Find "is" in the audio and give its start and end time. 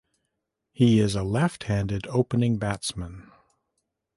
0.99-1.13